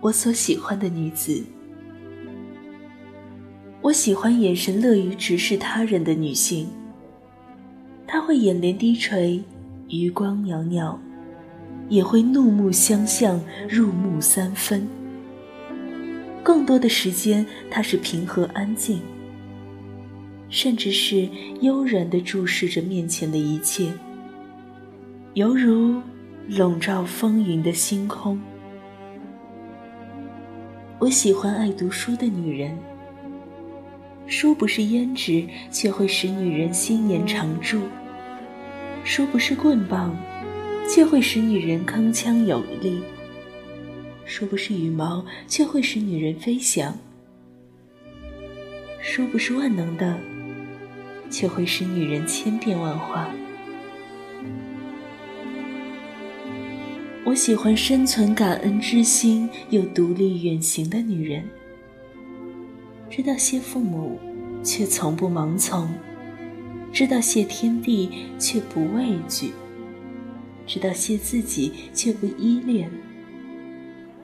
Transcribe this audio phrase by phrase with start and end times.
[0.00, 1.44] 我所喜欢的女子。
[3.82, 6.68] 我喜欢眼神乐于直视他人的女性。
[8.06, 9.42] 她会眼帘低垂，
[9.88, 10.98] 余光袅袅，
[11.88, 14.86] 也会怒目相向，入木三分。
[16.42, 19.00] 更多的时间，她是平和安静，
[20.48, 21.28] 甚至是
[21.60, 23.92] 悠然地注视着面前的一切，
[25.34, 26.00] 犹如
[26.48, 28.40] 笼罩风云的星空。
[30.98, 32.74] 我喜欢爱读书的女人。
[34.26, 37.80] 书不是胭脂，却会使女人心颜常驻；
[39.04, 40.16] 书不是棍棒，
[40.88, 43.02] 却会使女人铿锵有力；
[44.24, 46.94] 书不是羽毛，却会使女人飞翔；
[49.02, 50.18] 书不是万能的，
[51.28, 53.28] 却会使女人千变万化。
[57.26, 61.42] 我喜欢深存感恩之心又独立远行的女人。
[63.10, 64.16] 知道谢父母，
[64.62, 65.88] 却从不盲从；
[66.92, 69.48] 知道谢天地，却不畏惧；
[70.68, 72.88] 知道谢自己，却不依恋；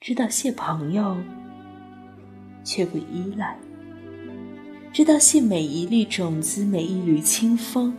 [0.00, 1.16] 知道谢朋友，
[2.62, 3.56] 却不依赖；
[4.92, 7.92] 知道谢每一粒种子，每一缕清风；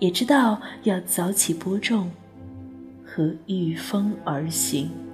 [0.00, 2.10] 也知道要早起播种
[3.16, 5.05] 和御风而行。